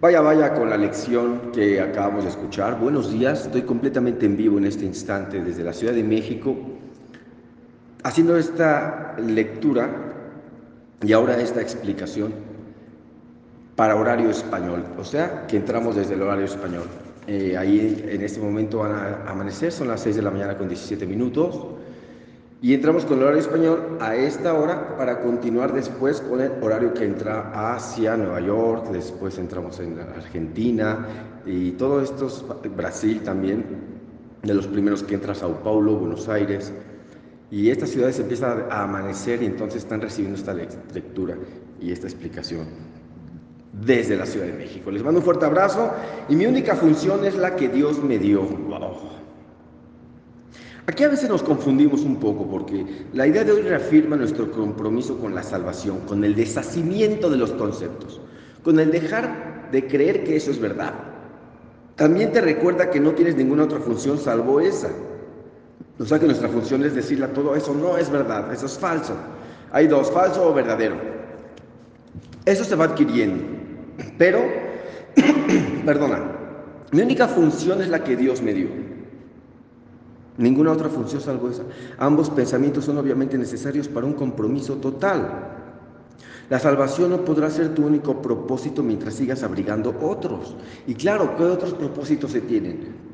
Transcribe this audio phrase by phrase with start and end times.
[0.00, 2.78] Vaya, vaya con la lección que acabamos de escuchar.
[2.78, 6.54] Buenos días, estoy completamente en vivo en este instante desde la Ciudad de México,
[8.04, 9.90] haciendo esta lectura
[11.02, 12.32] y ahora esta explicación
[13.74, 16.84] para horario español, o sea, que entramos desde el horario español.
[17.26, 20.68] Eh, ahí en este momento van a amanecer, son las 6 de la mañana con
[20.68, 21.56] 17 minutos.
[22.60, 26.92] Y entramos con el horario español a esta hora para continuar después con el horario
[26.92, 31.06] que entra hacia Nueva York, después entramos en Argentina
[31.46, 32.28] y todo esto,
[32.76, 33.64] Brasil también,
[34.42, 36.72] de los primeros que entra Sao Paulo, Buenos Aires.
[37.48, 41.36] Y estas ciudades empiezan a amanecer y entonces están recibiendo esta lectura
[41.80, 42.66] y esta explicación
[43.72, 44.90] desde la Ciudad de México.
[44.90, 45.92] Les mando un fuerte abrazo
[46.28, 48.42] y mi única función es la que Dios me dio.
[50.88, 55.18] Aquí a veces nos confundimos un poco porque la idea de hoy reafirma nuestro compromiso
[55.18, 58.22] con la salvación, con el deshacimiento de los conceptos,
[58.62, 60.94] con el dejar de creer que eso es verdad.
[61.94, 64.88] También te recuerda que no tienes ninguna otra función salvo esa.
[65.98, 68.78] O sea que nuestra función es decirle a todo eso no es verdad, eso es
[68.78, 69.14] falso.
[69.70, 70.96] Hay dos, falso o verdadero.
[72.46, 73.44] Eso se va adquiriendo.
[74.16, 74.40] Pero,
[75.84, 76.32] perdona,
[76.92, 78.97] mi única función es la que Dios me dio.
[80.38, 81.64] Ninguna otra función salvo esa.
[81.98, 85.56] Ambos pensamientos son obviamente necesarios para un compromiso total.
[86.48, 90.54] La salvación no podrá ser tu único propósito mientras sigas abrigando otros.
[90.86, 93.08] Y claro, ¿qué otros propósitos se tienen?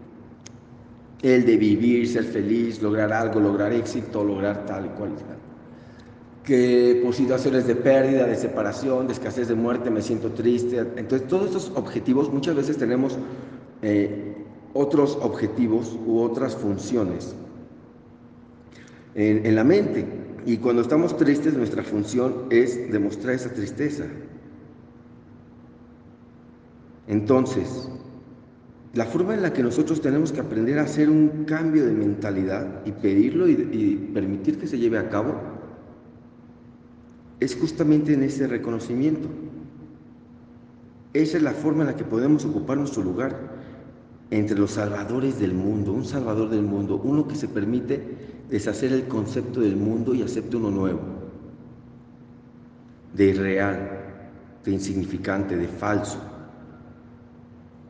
[1.22, 5.12] El de vivir, ser feliz, lograr algo, lograr éxito, lograr tal y cual.
[6.44, 10.78] Que por situaciones de pérdida, de separación, de escasez de muerte, me siento triste.
[10.96, 13.16] Entonces, todos estos objetivos muchas veces tenemos
[13.80, 14.33] eh,
[14.74, 17.34] otros objetivos u otras funciones
[19.14, 20.04] en, la mente.
[20.44, 24.04] Y cuando estamos tristes, nuestra función es demostrar esa tristeza.
[27.06, 27.88] Entonces,
[28.92, 32.84] la forma en la que nosotros tenemos que aprender a hacer un cambio de mentalidad
[32.84, 35.34] y pedirlo y, y, permitir que se lleve a cabo
[37.40, 39.28] es justamente en ese reconocimiento.
[41.12, 43.53] Esa es la forma en la que podemos ocupar nuestro lugar
[44.30, 48.02] entre los salvadores del mundo, un salvador del mundo, uno que se permite
[48.48, 51.00] deshacer el concepto del mundo y acepte uno nuevo,
[53.14, 53.90] de irreal,
[54.64, 56.18] de insignificante, de falso.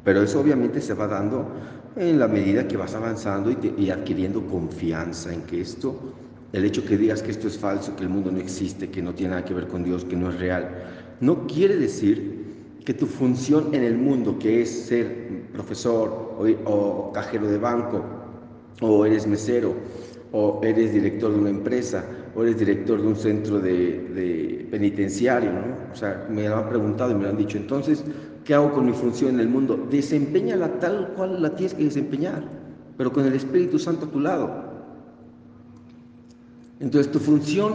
[0.04, 1.48] Pero eso obviamente se va dando
[1.96, 5.98] en la medida que vas avanzando y, y, adquiriendo confianza en que esto,
[6.52, 9.14] el hecho que digas que esto es falso, que el mundo no existe, que no
[9.14, 10.68] tiene nada que ver con Dios, que no es real,
[11.20, 12.44] no quiere decir
[12.84, 16.34] que tu función en el mundo, que es ser profesor
[16.66, 18.02] o, cajero de banco,
[18.80, 19.72] o eres mesero,
[20.32, 22.04] o eres director de una empresa,
[22.34, 25.92] o eres director de un centro de, penitenciario, ¿no?
[25.92, 28.04] O sea, me lo han preguntado y me lo han dicho, entonces,
[28.44, 29.86] ¿qué hago con mi función en el mundo?
[29.88, 32.42] Desempeñala tal cual la tienes que desempeñar,
[32.96, 34.64] pero con el Espíritu Santo a tu lado.
[36.80, 37.74] Entonces, tu función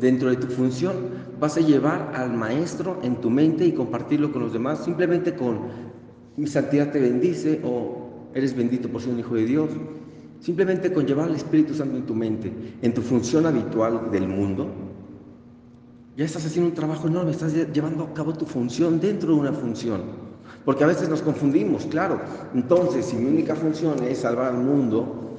[0.00, 0.94] dentro de tu función
[1.40, 5.95] vas a llevar al maestro en tu mente y compartirlo con los demás, simplemente con
[6.36, 9.70] mi santidad te bendice o eres bendito por ser un hijo de Dios.
[10.40, 12.52] Simplemente con llevar al Espíritu Santo en tu mente,
[12.82, 14.70] en tu función habitual del mundo,
[16.16, 19.52] ya estás haciendo un trabajo enorme, estás llevando a cabo tu función dentro de una
[19.52, 20.02] función.
[20.64, 22.20] Porque a veces nos confundimos, claro.
[22.54, 25.36] Entonces, si mi única función es salvar al mundo,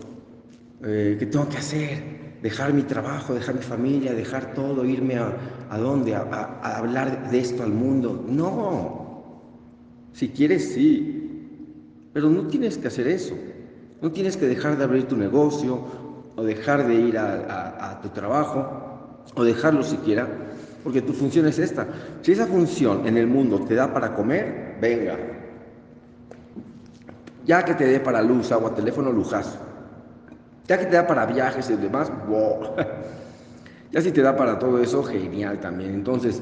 [0.83, 2.17] eh, ¿qué tengo que hacer?
[2.41, 5.35] dejar mi trabajo, dejar mi familia, dejar todo, irme a,
[5.69, 6.21] a dónde, a,
[6.77, 8.23] hablar de esto al mundo.
[8.27, 9.06] No,
[10.17, 11.45] si quieres sí,
[12.11, 13.35] pero no tienes que hacer eso.
[14.01, 15.79] No tienes que dejar de abrir tu negocio
[16.35, 20.27] o dejar de ir a, tu trabajo o dejarlo siquiera,
[20.83, 21.85] porque tu función es esta.
[22.23, 25.17] Si esa función en el mundo te da para comer, venga.
[27.45, 29.59] Ya que te dé para luz, agua, teléfono, lujazo.
[30.67, 32.73] Ya que te da para viajes y demás, wow.
[33.91, 35.93] Ya si te da para todo eso, genial también.
[35.93, 36.41] Entonces,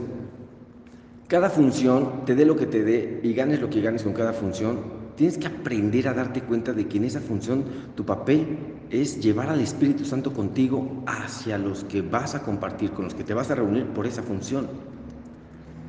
[1.28, 4.34] cada función, te dé lo que te dé y ganes lo que ganes con cada
[4.34, 7.64] función, tienes que aprender a darte cuenta de que en esa función
[7.96, 8.58] tu papel
[8.92, 13.24] es llevar al Espíritu Santo contigo hacia los que vas a compartir, con los que
[13.24, 14.68] te vas a reunir por esa función.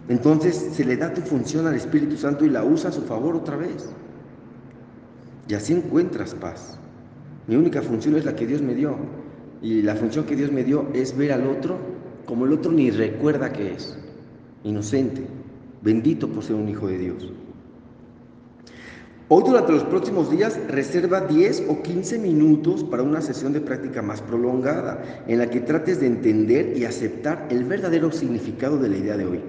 [0.09, 3.37] Entonces se le da tu función al Espíritu Santo y la usa a su favor
[3.37, 3.91] otra vez.
[5.49, 6.79] Y así encuentras paz.
[7.47, 8.97] Mi única función es la que Dios me dio.
[9.61, 11.79] Y la función que Dios me dio es ver al otro
[12.25, 13.99] como el otro ni recuerda que es.
[14.67, 15.23] Inocente.
[15.81, 17.33] Bendito por ser un hijo de Dios.
[19.29, 24.03] Hoy durante los próximos días reserva 10 o 15 minutos para una sesión de práctica
[24.03, 28.97] más prolongada en la que trates de entender y aceptar el verdadero significado de la
[28.97, 29.41] idea de hoy.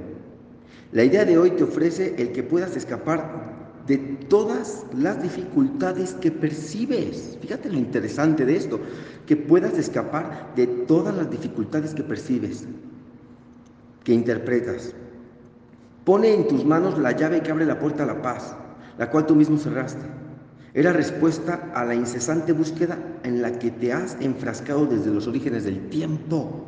[0.92, 6.30] La idea de hoy te ofrece el que puedas escapar de todas las dificultades que
[6.30, 7.40] percibes.
[7.42, 8.80] Fíjate lo interesante de esto,
[9.26, 12.66] que puedas escapar de todas las dificultades que percibes,
[14.04, 14.94] que interpretas.
[16.08, 18.56] Pone en tus manos la llave que abre la puerta a la paz,
[18.98, 20.06] la cual tú mismo cerraste.
[20.74, 25.66] Era respuesta a la incesante búsqueda en la que te has enfrascado desde los orígenes
[25.66, 26.64] del tiempo.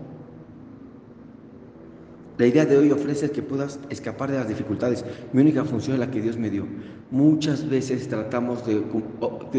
[2.37, 5.05] La idea de hoy ofrece que puedas escapar de las dificultades.
[5.31, 6.65] Mi única función es la que Dios me dio.
[7.09, 8.81] Muchas veces tratamos de,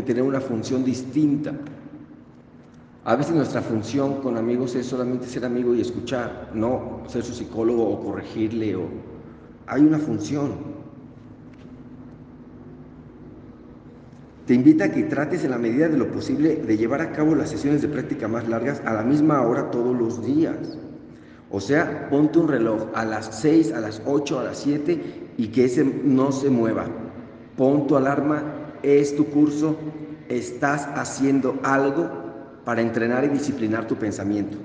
[0.03, 1.55] tener una función distinta.
[3.07, 7.33] A veces nuestra función con amigos es solamente ser amigo y escuchar, no ser su
[7.33, 8.77] psicólogo o corregirle.
[8.77, 9.20] O...
[9.71, 10.51] Hay una función.
[14.47, 17.37] Te invita a que trates en la medida de lo posible de llevar a cabo
[17.37, 20.77] las sesiones de práctica más largas a la misma hora todos los días.
[21.53, 25.49] O sea, ponte un reloj a las 6, a las 8, a las 7 y
[25.49, 26.87] que ese no se mueva.
[27.57, 28.43] Pon tu alarma,
[28.83, 29.77] es tu curso,
[30.29, 32.11] estás haciendo algo
[32.65, 34.59] para entrenar y disciplinar tu pensamiento.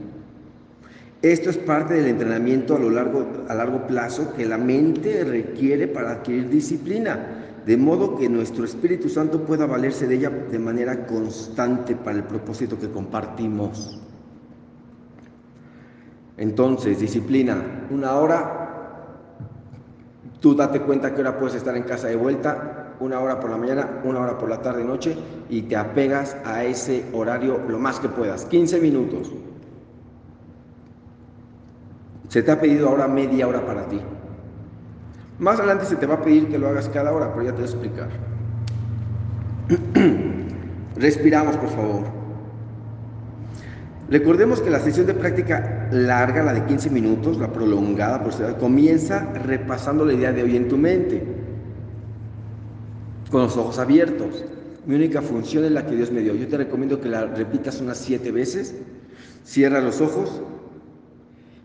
[1.26, 5.88] Esto es parte del entrenamiento a, lo largo, a largo plazo que la mente requiere
[5.88, 11.08] para adquirir disciplina, de modo que nuestro Espíritu Santo pueda valerse de ella de manera
[11.08, 14.00] constante para el propósito que compartimos.
[16.38, 19.18] Entonces, disciplina, una hora,
[20.40, 23.58] tú date cuenta que hora puedes estar en casa de vuelta, una hora por la
[23.58, 25.18] mañana, una hora por la tarde, noche,
[25.50, 29.32] y te apegas a ese horario lo más que puedas, 15 minutos.
[32.30, 34.00] Se te ha pedido ahora media hora para ti.
[35.40, 37.62] Más adelante se te va a pedir que lo hagas cada hora, pero ya te
[37.62, 38.10] voy a explicar.
[40.96, 42.04] Respiramos, por favor.
[44.10, 49.34] Recordemos que la sesión de práctica larga, la de 15 minutos, la prolongada, por comienza
[49.34, 51.24] repasando la idea de hoy en tu mente,
[53.32, 54.46] con los ojos abiertos.
[54.86, 56.36] Mi única función es la que Dios me dio.
[56.36, 58.76] Yo te recomiendo que la repitas unas siete veces,
[59.44, 60.42] cierra los ojos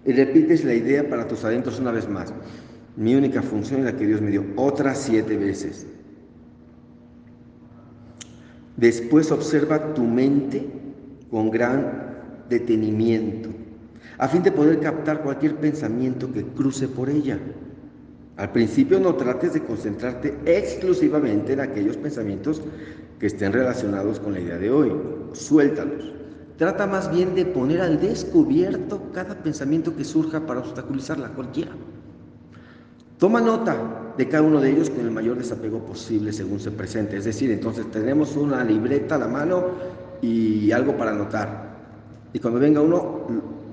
[0.04, 2.32] y repites la idea para tus adentros una vez más.
[2.96, 5.86] Mi única función es la que Dios me dio, otras siete veces.
[8.76, 10.66] Después observa tu mente
[11.30, 13.50] con gran detenimiento,
[14.18, 17.38] a fin de poder captar cualquier pensamiento que cruce por ella.
[18.36, 22.62] Al principio no trates de concentrarte exclusivamente en aquellos pensamientos
[23.18, 24.92] que estén relacionados con la idea de hoy.
[25.34, 26.19] Suéltalos.
[26.60, 31.70] Trata más bien de poner al descubierto cada pensamiento que surja para obstaculizarla, cualquiera.
[33.16, 37.16] Toma nota de cada uno de ellos con el mayor desapego posible según se presente.
[37.16, 39.68] Es decir, entonces tenemos una libreta a la mano
[40.20, 41.78] y algo para anotar.
[42.34, 43.22] Y cuando venga uno,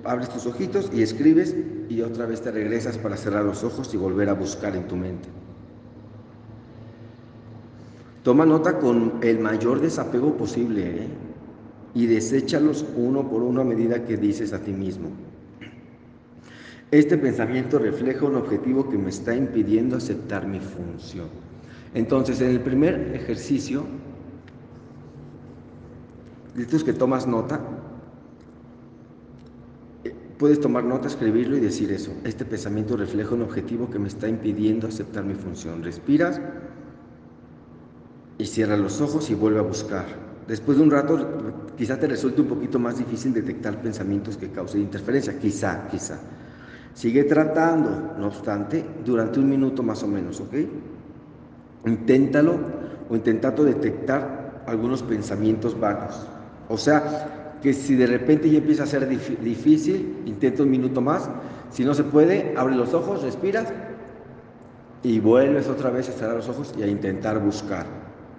[0.06, 1.58] abres tus ojitos y escribes
[1.90, 4.96] y otra vez te regresas para cerrar los ojos y volver a buscar en tu
[4.96, 5.28] mente.
[8.24, 11.27] Toma nota con el mayor desapego posible ¿eh?
[11.98, 15.10] Y deséchalos uno por uno a medida que dices a ti mismo.
[16.92, 21.28] Este pensamiento refleja un objetivo que me está impidiendo aceptar mi función.
[21.96, 23.84] Entonces, en el primer ejercicio,
[26.54, 27.60] de que tomas nota,
[30.38, 32.14] Puedes tomar nota, escribirlo y decir eso.
[32.24, 35.82] Este pensamiento refleja un objetivo que me está impidiendo aceptar mi función.
[35.82, 36.40] Respiras
[38.38, 40.27] y cierra los ojos y vuelve a buscar.
[40.48, 41.20] Después de un rato,
[41.78, 45.38] quizá te resulte un poquito más difícil detectar pensamientos que causen interferencia.
[45.38, 46.18] Quizá, quizá.
[46.94, 50.54] Sigue tratando, no obstante, durante un minuto más o menos, ¿ok?
[51.86, 52.58] Inténtalo
[53.10, 56.26] o intentando detectar algunos pensamientos vagos.
[56.70, 61.30] O sea, que si de repente ya empieza a ser difícil, intenta un minuto más.
[61.72, 63.68] Si no se puede, abre los ojos, respiras
[65.04, 67.86] y vuelves otra vez a cerrar los ojos y a intentar buscar.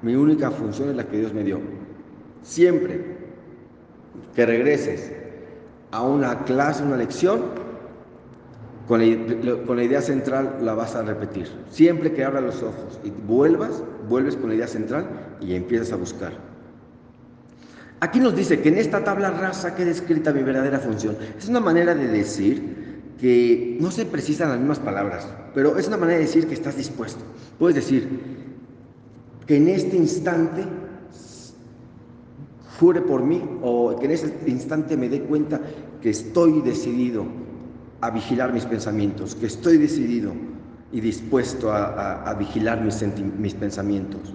[0.02, 1.60] Mi única función es la que Dios me dio.
[2.42, 3.18] Siempre
[4.34, 5.12] que regreses
[5.90, 7.68] a una clase, una lección,
[8.88, 11.46] con la, idea central la vas a repetir.
[11.70, 15.06] Siempre que abras los ojos y vuelvas, vuelves con la idea central
[15.40, 16.32] y empiezas a buscar.
[18.00, 21.16] Aquí nos dice que en esta tabla rasa queda escrita mi verdadera función.
[21.36, 22.88] Es una manera de decir
[23.20, 26.76] que no se precisan las mismas palabras, pero es una manera de decir que estás
[26.76, 27.20] dispuesto.
[27.58, 28.08] Puedes decir
[29.46, 30.64] que en este instante
[32.78, 35.60] jure por mí o que en este instante me dé cuenta
[36.00, 37.24] que estoy decidido
[38.00, 40.32] a vigilar mis pensamientos, que estoy decidido
[40.92, 43.02] y dispuesto a, vigilar mis,
[43.38, 44.34] mis pensamientos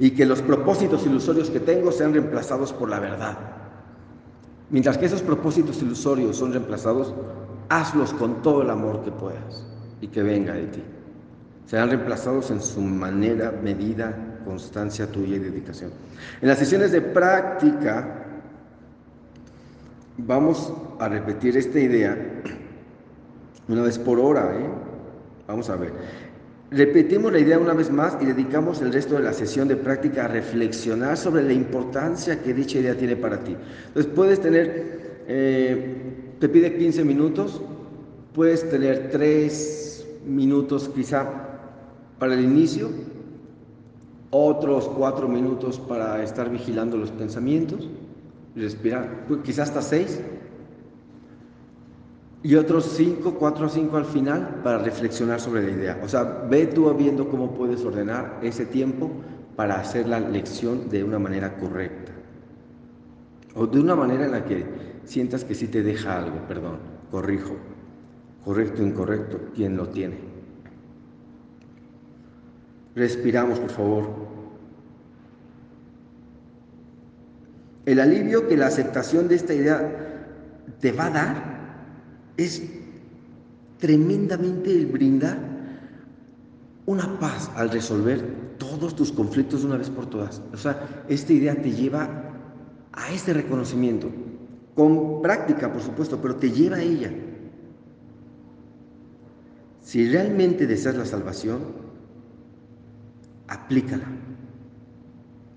[0.00, 3.38] y que los propósitos ilusorios que tengo sean reemplazados por la verdad.
[4.70, 7.14] Mientras que esos propósitos ilusorios son reemplazados,
[7.68, 9.66] hazlos con todo el amor que puedas.
[10.02, 10.82] y que venga de ti.
[11.66, 15.90] Serán reemplazados en su manera, medida, constancia tuya y dedicación.
[16.40, 18.26] En las sesiones de práctica
[20.18, 22.16] vamos a repetir esta idea
[23.68, 24.52] una vez por hora.
[24.56, 24.66] ¿eh?
[25.46, 25.92] Vamos a ver.
[26.70, 30.26] Repetimos la idea una vez más y dedicamos el resto de la sesión de práctica
[30.26, 33.56] a reflexionar sobre la importancia que dicha idea tiene para ti.
[33.88, 35.96] Entonces puedes tener, eh,
[36.38, 37.60] te pide 15 minutos,
[38.32, 41.26] puedes tener 3 minutos quizá
[42.20, 42.90] para el inicio,
[44.30, 47.88] otros 4 minutos para estar vigilando los pensamientos,
[48.54, 50.20] respirar, pues quizás hasta 6
[52.42, 56.00] y otros 5, 4 o 5 al final para reflexionar sobre la idea.
[56.02, 59.10] O sea, ve tú viendo cómo puedes ordenar ese tiempo
[59.56, 62.12] para hacer la lección de una manera correcta.
[63.54, 64.64] O de una manera en la que
[65.04, 66.78] sientas que sí te deja algo, perdón,
[67.10, 67.56] corrijo.
[68.44, 70.16] Correcto, incorrecto, ¿quién lo tiene?
[72.94, 74.30] Respiramos, por favor.
[77.86, 80.26] El alivio que la aceptación de esta idea
[80.80, 81.60] te va a dar
[82.36, 82.62] es
[83.78, 85.38] tremendamente el brindar
[86.86, 88.22] una paz al resolver
[88.58, 90.42] todos tus conflictos de una vez por todas.
[90.52, 92.08] O sea, esta idea te lleva
[92.92, 94.10] a este reconocimiento,
[94.74, 97.10] con práctica, por supuesto, pero te lleva a ella.
[99.82, 101.60] Si realmente deseas la salvación,
[103.50, 104.04] aplícala.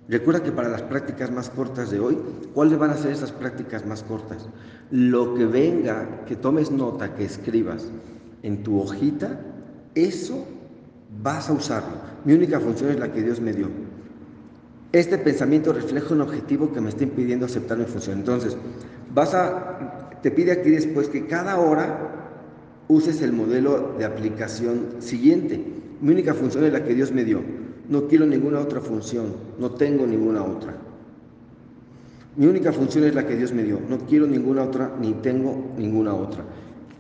[0.10, 2.18] Recuerda que para las prácticas más cortas de hoy,
[2.54, 4.50] ¿cuáles van a ser esas prácticas más cortas?
[4.92, 7.86] Lo que venga, que tomes nota, que escribas
[8.42, 9.40] en tu hojita,
[9.96, 10.46] eso
[11.22, 11.96] vas a usarlo.
[12.26, 13.70] Mi única función es la que Dios me dio.
[14.92, 18.20] Este pensamiento refleja un objetivo que me está impidiendo aceptar mi función.
[18.20, 18.58] Entonces,
[19.14, 22.30] vas a, te pide aquí después que cada hora
[22.90, 25.64] uses el modelo de aplicación siguiente.
[26.02, 27.63] Mi única función es la que Dios me dio.
[27.90, 29.26] No quiero ninguna otra función,
[29.60, 30.76] no tengo ninguna otra.
[32.36, 35.72] Mi única función es la que Dios me dio, no quiero ninguna otra, ni tengo
[35.78, 36.44] ninguna otra.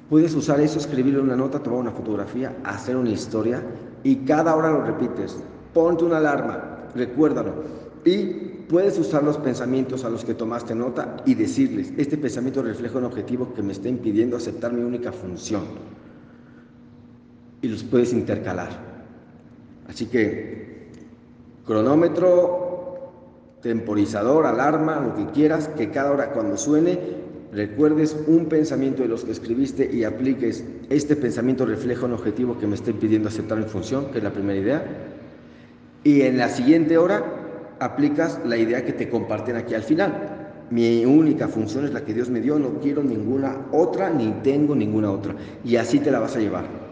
[0.09, 3.63] Puedes usar eso, escribirle una nota, tomar una fotografía, hacer una historia
[4.03, 5.37] y cada hora lo repites.
[5.73, 7.63] Ponte una alarma, recuérdalo.
[8.05, 8.25] Y
[8.69, 13.05] puedes usar los pensamientos a los que tomaste nota y decirles, este pensamiento refleja un
[13.05, 15.63] objetivo que me está impidiendo aceptar mi única función.
[17.61, 18.69] Y los puedes intercalar.
[19.87, 20.72] Así que
[21.65, 29.09] cronómetro, temporizador, alarma, lo que quieras, que cada hora cuando suene recuerdes un pensamiento de
[29.09, 33.57] los que escribiste y apliques este pensamiento refleja un objetivo que me está impidiendo aceptar
[33.59, 34.85] mi función, que es la primera idea.
[36.03, 37.23] Y en la siguiente hora
[37.79, 40.39] aplicas la idea que te comparten aquí al final.
[40.71, 44.75] Mi única función es la que Dios me dio, no quiero ninguna otra ni tengo
[44.75, 45.35] ninguna otra.
[45.63, 46.82] Y así te la vas a llevar.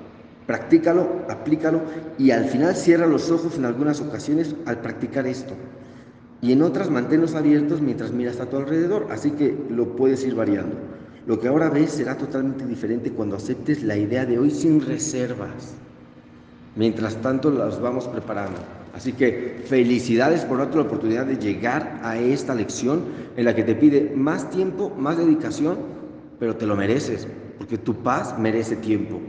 [0.52, 1.80] Practícalo, aplícalo
[2.18, 5.54] y al final cierra los ojos en algunas ocasiones al practicar esto.
[6.42, 10.36] Y en otras manténlos abiertos mientras miras a tu alrededor, así que lo puedes ir
[10.36, 10.76] variando.
[11.26, 15.74] Lo que ahora ves será totalmente diferente cuando aceptes la idea de hoy sin reservas.
[16.76, 18.60] Mientras tanto las vamos preparando.
[18.94, 23.06] Así que felicidades por darte la oportunidad de llegar a esta lección
[23.38, 25.78] en la que te pide más tiempo, más dedicación,
[26.42, 27.26] pero te lo mereces,
[27.58, 29.22] porque tu paz merece tiempo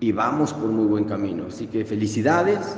[0.00, 1.46] y vamos por muy buen camino.
[1.48, 2.76] Así que felicidades,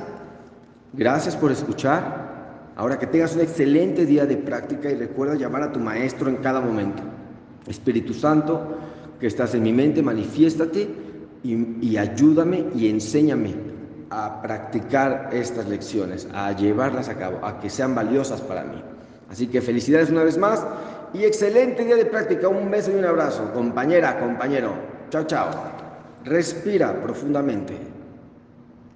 [0.93, 2.29] gracias por escuchar.
[2.77, 6.37] Ahora que tengas un excelente día de práctica y recuerda llamar a tu maestro en
[6.37, 7.03] cada momento.
[7.67, 8.79] Espíritu Santo,
[9.19, 10.89] que estás en mi mente, manifiéstate
[11.43, 13.55] y, y ayúdame y enséñame
[14.11, 18.83] a practicar estas lecciones, a llevarlas a cabo, a que sean valiosas para mí.
[19.29, 20.65] Así que felicidades una vez más
[21.13, 22.49] y excelente día de práctica.
[22.49, 24.73] Un beso y un abrazo, compañera, compañero.
[25.11, 25.88] Chao, chao.
[26.29, 27.88] Respira profundamente.